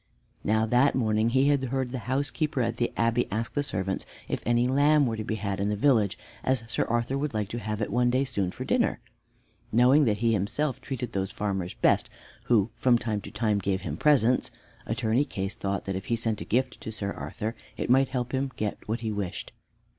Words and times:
Now 0.43 0.65
that 0.65 0.95
morning 0.95 1.29
he 1.29 1.49
had 1.49 1.63
heard 1.65 1.91
the 1.91 1.99
housekeeper 2.09 2.61
at 2.61 2.77
the 2.77 2.91
Abbey 2.97 3.27
ask 3.29 3.53
the 3.53 3.61
servants 3.61 4.03
if 4.27 4.41
any 4.47 4.65
lamb 4.67 5.05
were 5.05 5.15
to 5.15 5.23
be 5.23 5.35
had 5.35 5.59
in 5.59 5.69
the 5.69 5.75
village, 5.75 6.17
as 6.43 6.63
Sir 6.67 6.85
Arthur 6.85 7.19
would 7.19 7.35
like 7.35 7.49
to 7.49 7.59
have 7.59 7.83
it 7.83 7.91
one 7.91 8.09
day 8.09 8.23
soon 8.25 8.49
for 8.49 8.65
dinner. 8.65 8.99
Knowing 9.71 10.05
that 10.05 10.17
he 10.17 10.33
himself 10.33 10.81
treated 10.81 11.13
those 11.13 11.29
farmers 11.29 11.75
best 11.75 12.09
who 12.45 12.71
from 12.77 12.97
time 12.97 13.21
to 13.21 13.29
time 13.29 13.59
gave 13.59 13.81
him 13.81 13.95
presents, 13.95 14.49
Attorney 14.87 15.23
Case 15.23 15.53
thought 15.53 15.85
that 15.85 15.95
if 15.95 16.05
he 16.05 16.15
sent 16.15 16.41
a 16.41 16.45
gift 16.45 16.81
to 16.81 16.91
Sir 16.91 17.11
Arthur, 17.11 17.55
it 17.77 17.87
might 17.91 18.09
help 18.09 18.31
him 18.31 18.49
to 18.49 18.55
get 18.55 18.79
what 18.87 19.01
he 19.01 19.11
wished. 19.11 19.51